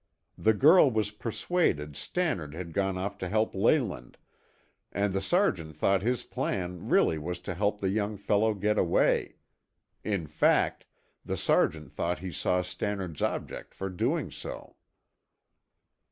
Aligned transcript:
The 0.35 0.55
girl 0.55 0.89
was 0.89 1.11
persuaded 1.11 1.95
Stannard 1.95 2.55
had 2.55 2.73
gone 2.73 3.15
to 3.19 3.29
help 3.29 3.53
Leyland, 3.53 4.17
and 4.91 5.13
the 5.13 5.21
sergeant 5.21 5.75
thought 5.77 6.01
his 6.01 6.23
plan 6.23 6.89
really 6.89 7.19
was 7.19 7.39
to 7.41 7.53
help 7.53 7.79
the 7.79 7.89
young 7.89 8.17
fellow 8.17 8.55
get 8.55 8.79
away. 8.79 9.35
In 10.03 10.25
fact, 10.25 10.87
the 11.23 11.37
sergeant 11.37 11.91
thought 11.91 12.17
he 12.17 12.31
saw 12.31 12.63
Stannard's 12.63 13.21
object 13.21 13.75
for 13.75 13.89
doing 13.91 14.31
so. 14.31 14.75